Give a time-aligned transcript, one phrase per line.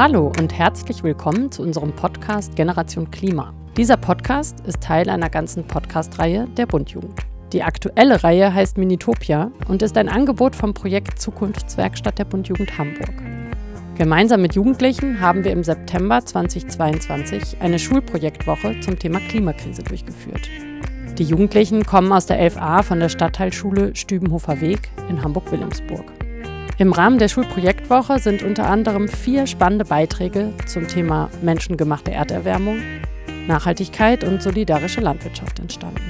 [0.00, 3.52] Hallo und herzlich willkommen zu unserem Podcast Generation Klima.
[3.76, 7.20] Dieser Podcast ist Teil einer ganzen Podcast-Reihe der Bundjugend.
[7.52, 13.12] Die aktuelle Reihe heißt Minitopia und ist ein Angebot vom Projekt Zukunftswerkstatt der Bundjugend Hamburg.
[13.98, 20.48] Gemeinsam mit Jugendlichen haben wir im September 2022 eine Schulprojektwoche zum Thema Klimakrise durchgeführt.
[21.18, 26.10] Die Jugendlichen kommen aus der 11a von der Stadtteilschule Stübenhofer Weg in Hamburg-Wilhelmsburg.
[26.80, 32.78] Im Rahmen der Schulprojektwoche sind unter anderem vier spannende Beiträge zum Thema menschengemachte Erderwärmung,
[33.46, 36.00] Nachhaltigkeit und solidarische Landwirtschaft entstanden.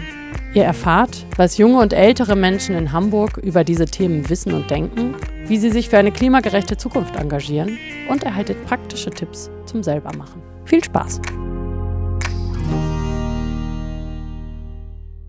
[0.55, 5.17] Ihr erfahrt, was junge und ältere Menschen in Hamburg über diese Themen wissen und denken,
[5.45, 7.77] wie sie sich für eine klimagerechte Zukunft engagieren
[8.09, 10.41] und erhaltet praktische Tipps zum Selbermachen.
[10.67, 11.21] Viel Spaß!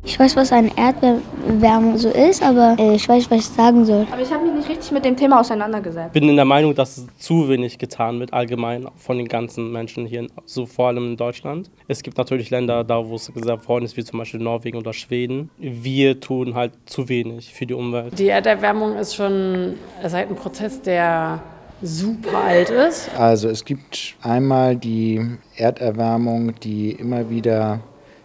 [0.03, 3.85] Ich weiß, was eine Erdbeerwärmung so ist, aber äh, ich weiß nicht, was ich sagen
[3.85, 4.07] soll.
[4.11, 6.07] Aber ich habe mich nicht richtig mit dem Thema auseinandergesetzt.
[6.07, 9.71] Ich bin in der Meinung, dass es zu wenig getan wird, allgemein von den ganzen
[9.71, 11.69] Menschen hier, so vor allem in Deutschland.
[11.87, 14.93] Es gibt natürlich Länder, da wo es gesagt worden ist, wie zum Beispiel Norwegen oder
[14.93, 15.51] Schweden.
[15.59, 18.17] Wir tun halt zu wenig für die Umwelt.
[18.17, 21.43] Die Erderwärmung ist schon ist halt ein Prozess, der
[21.83, 23.09] super alt ist.
[23.17, 25.21] Also es gibt einmal die
[25.55, 27.81] Erderwärmung, die immer wieder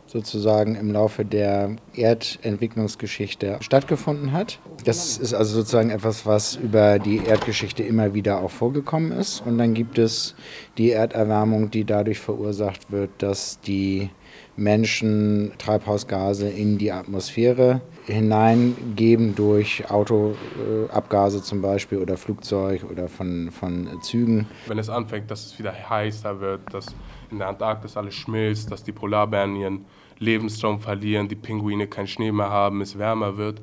[0.07, 4.59] sozusagen im Laufe der Erdentwicklungsgeschichte stattgefunden hat.
[4.85, 9.43] Das ist also sozusagen etwas, was über die Erdgeschichte immer wieder auch vorgekommen ist.
[9.45, 10.35] Und dann gibt es
[10.79, 14.11] die Erderwärmung, die dadurch verursacht wird, dass die
[14.57, 23.89] Menschen Treibhausgase in die Atmosphäre hineingeben durch Autoabgase zum Beispiel oder Flugzeug oder von, von
[24.03, 24.47] Zügen.
[24.67, 26.87] Wenn es anfängt, dass es wieder heißer wird, dass
[27.31, 29.85] in der Antarktis alles schmilzt, dass die Polarbären ihren
[30.19, 33.61] Lebensraum verlieren, die Pinguine keinen Schnee mehr haben, es wärmer wird.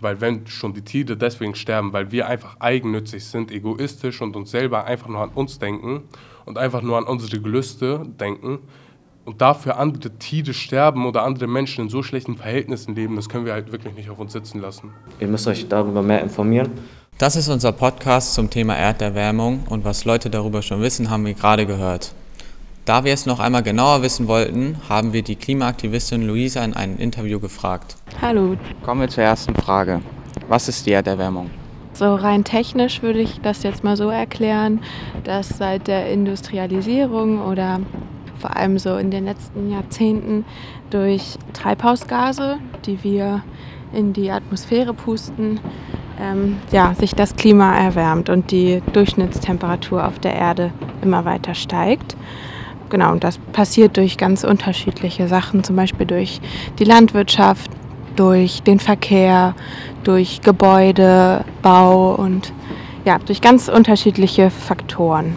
[0.00, 4.50] Weil wenn schon die Tiere deswegen sterben, weil wir einfach eigennützig sind, egoistisch und uns
[4.50, 6.02] selber einfach nur an uns denken
[6.44, 8.58] und einfach nur an unsere Gelüste denken
[9.24, 13.46] und dafür andere Tiere sterben oder andere Menschen in so schlechten Verhältnissen leben, das können
[13.46, 14.92] wir halt wirklich nicht auf uns sitzen lassen.
[15.18, 16.70] Ihr müsst euch darüber mehr informieren.
[17.18, 21.32] Das ist unser Podcast zum Thema Erderwärmung und was Leute darüber schon wissen, haben wir
[21.32, 22.14] gerade gehört.
[22.86, 26.98] Da wir es noch einmal genauer wissen wollten, haben wir die Klimaaktivistin Luisa in einem
[26.98, 27.96] Interview gefragt.
[28.22, 28.56] Hallo.
[28.84, 30.02] Kommen wir zur ersten Frage.
[30.46, 31.50] Was ist die Erderwärmung?
[31.94, 34.78] So rein technisch würde ich das jetzt mal so erklären,
[35.24, 37.80] dass seit der Industrialisierung oder
[38.38, 40.44] vor allem so in den letzten Jahrzehnten
[40.90, 43.42] durch Treibhausgase, die wir
[43.92, 45.58] in die Atmosphäre pusten,
[46.20, 50.72] ähm, ja, sich das Klima erwärmt und die Durchschnittstemperatur auf der Erde
[51.02, 52.16] immer weiter steigt.
[52.88, 56.40] Genau, und das passiert durch ganz unterschiedliche Sachen, zum Beispiel durch
[56.78, 57.70] die Landwirtschaft,
[58.14, 59.54] durch den Verkehr,
[60.04, 62.52] durch Gebäudebau und
[63.04, 65.36] ja, durch ganz unterschiedliche Faktoren.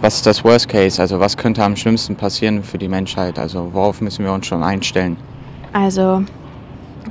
[0.00, 1.00] Was ist das Worst Case?
[1.00, 3.38] Also was könnte am schlimmsten passieren für die Menschheit?
[3.38, 5.16] Also worauf müssen wir uns schon einstellen?
[5.72, 6.22] Also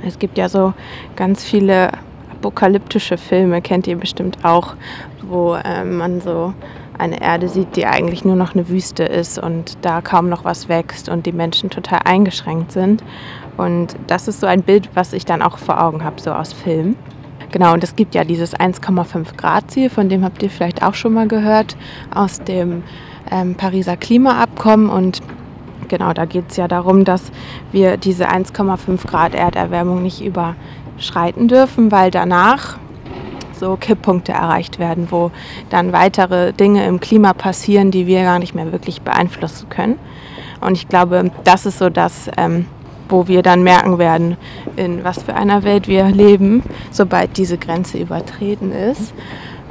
[0.06, 0.74] es gibt ja so
[1.16, 1.90] ganz viele
[2.30, 4.74] apokalyptische Filme, kennt ihr bestimmt auch,
[5.22, 6.52] wo äh, man so
[6.98, 10.68] eine Erde sieht, die eigentlich nur noch eine Wüste ist und da kaum noch was
[10.68, 13.02] wächst und die Menschen total eingeschränkt sind.
[13.56, 16.52] Und das ist so ein Bild, was ich dann auch vor Augen habe, so aus
[16.52, 16.96] Filmen.
[17.52, 20.94] Genau, und es gibt ja dieses 1,5 Grad Ziel, von dem habt ihr vielleicht auch
[20.94, 21.76] schon mal gehört,
[22.12, 22.82] aus dem
[23.30, 24.88] ähm, Pariser Klimaabkommen.
[24.88, 25.20] Und
[25.88, 27.30] genau, da geht es ja darum, dass
[27.70, 32.78] wir diese 1,5 Grad Erderwärmung nicht überschreiten dürfen, weil danach
[33.58, 35.30] so Kipppunkte erreicht werden, wo
[35.70, 39.98] dann weitere Dinge im Klima passieren, die wir gar nicht mehr wirklich beeinflussen können.
[40.60, 42.66] Und ich glaube, das ist so das, ähm,
[43.08, 44.36] wo wir dann merken werden,
[44.76, 49.12] in was für einer Welt wir leben, sobald diese Grenze übertreten ist.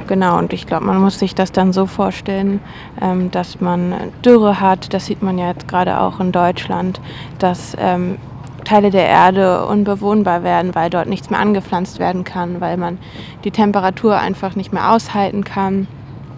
[0.06, 2.60] Genau, und ich glaube, man muss sich das dann so vorstellen,
[3.00, 7.00] ähm, dass man Dürre hat, das sieht man ja jetzt gerade auch in Deutschland,
[7.38, 8.18] dass ähm,
[8.64, 12.98] Teile der Erde unbewohnbar werden, weil dort nichts mehr angepflanzt werden kann, weil man
[13.44, 15.86] die Temperatur einfach nicht mehr aushalten kann.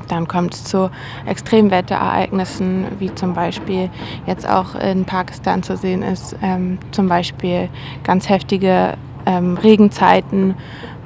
[0.09, 0.91] Dann kommt es zu
[1.27, 3.91] Extremwetterereignissen, wie zum Beispiel
[4.27, 7.69] jetzt auch in Pakistan zu sehen ist, ähm, zum Beispiel
[8.05, 8.95] ganz heftige
[9.27, 10.55] ähm, Regenzeiten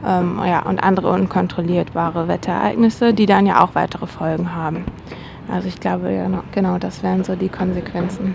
[0.07, 4.85] ähm, ja, und andere unkontrollierbare Wetterereignisse, die dann ja auch weitere Folgen haben.
[5.53, 8.35] Also ich glaube, genau, das wären so die Konsequenzen.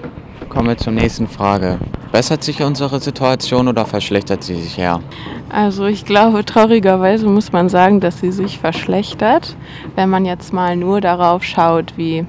[0.49, 1.79] Kommen wir zur nächsten Frage.
[2.11, 5.01] Bessert sich unsere Situation oder verschlechtert sie sich eher?
[5.49, 9.55] Also ich glaube, traurigerweise muss man sagen, dass sie sich verschlechtert,
[9.95, 12.25] wenn man jetzt mal nur darauf schaut, wie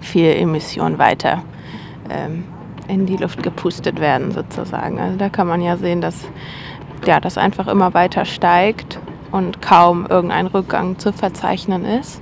[0.00, 1.42] viel Emissionen weiter
[2.08, 2.44] ähm,
[2.88, 4.98] in die Luft gepustet werden sozusagen.
[4.98, 6.26] Also da kann man ja sehen, dass
[7.06, 8.98] ja, das einfach immer weiter steigt
[9.30, 12.20] und kaum irgendein Rückgang zu verzeichnen ist.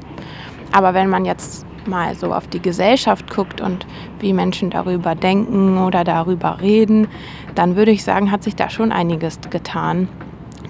[0.72, 3.86] Aber wenn man jetzt mal so auf die Gesellschaft guckt und
[4.20, 7.08] wie Menschen darüber denken oder darüber reden,
[7.54, 10.08] dann würde ich sagen, hat sich da schon einiges getan.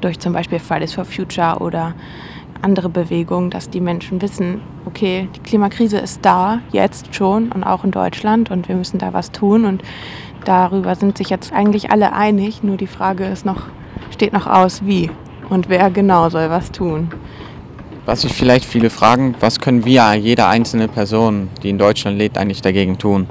[0.00, 1.94] Durch zum Beispiel Fridays for Future oder
[2.62, 7.84] andere Bewegungen, dass die Menschen wissen, okay, die Klimakrise ist da, jetzt schon und auch
[7.84, 9.64] in Deutschland und wir müssen da was tun.
[9.64, 9.82] Und
[10.44, 12.62] darüber sind sich jetzt eigentlich alle einig.
[12.62, 13.62] Nur die Frage ist noch,
[14.10, 15.10] steht noch aus, wie
[15.50, 17.08] und wer genau soll was tun.
[18.08, 22.38] Was sich vielleicht viele fragen, was können wir, jede einzelne Person, die in Deutschland lebt,
[22.38, 23.26] eigentlich dagegen tun?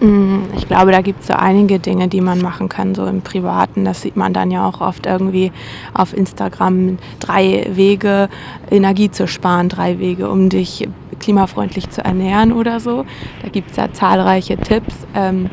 [0.00, 3.22] Mm, ich glaube, da gibt es so einige Dinge, die man machen kann, so im
[3.22, 3.86] Privaten.
[3.86, 5.52] Das sieht man dann ja auch oft irgendwie
[5.94, 6.98] auf Instagram.
[7.18, 8.28] Drei Wege,
[8.70, 10.86] Energie zu sparen, drei Wege, um dich
[11.18, 13.06] klimafreundlich zu ernähren oder so.
[13.42, 14.96] Da gibt es ja zahlreiche Tipps.
[15.14, 15.48] Ähm,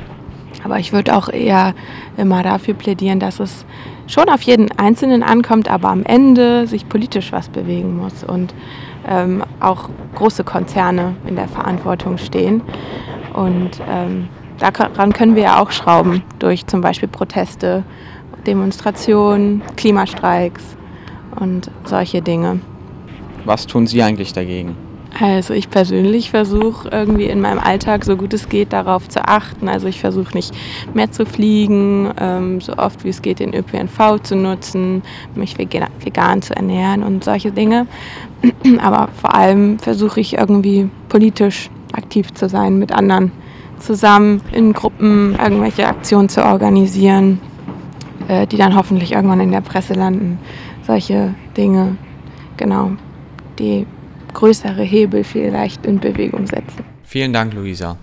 [0.65, 1.73] aber ich würde auch eher
[2.17, 3.65] immer dafür plädieren, dass es
[4.07, 8.54] schon auf jeden Einzelnen ankommt, aber am Ende sich politisch was bewegen muss und
[9.07, 12.62] ähm, auch große Konzerne in der Verantwortung stehen.
[13.33, 17.83] Und ähm, daran können wir ja auch schrauben durch zum Beispiel Proteste,
[18.45, 20.77] Demonstrationen, Klimastreiks
[21.39, 22.62] und solche Dinge.
[23.45, 24.86] Was tun Sie eigentlich dagegen?
[25.19, 29.67] Also ich persönlich versuche irgendwie in meinem Alltag so gut es geht darauf zu achten.
[29.67, 30.53] Also ich versuche nicht
[30.93, 35.01] mehr zu fliegen, ähm, so oft wie es geht den ÖPNV zu nutzen,
[35.33, 37.87] mich vegan, vegan zu ernähren und solche Dinge.
[38.81, 43.31] Aber vor allem versuche ich irgendwie politisch aktiv zu sein mit anderen
[43.79, 47.39] zusammen in Gruppen irgendwelche Aktionen zu organisieren,
[48.27, 50.39] äh, die dann hoffentlich irgendwann in der Presse landen.
[50.85, 51.97] Solche Dinge,
[52.57, 52.91] genau,
[53.59, 53.85] die
[54.37, 56.85] größere Hebel vielleicht in Bewegung setzen.
[57.03, 57.97] Vielen Dank, Luisa.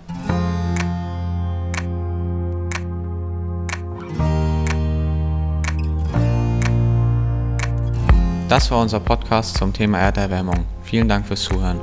[8.48, 10.64] Das war unser Podcast zum Thema Erderwärmung.
[10.82, 11.78] Vielen Dank fürs Zuhören.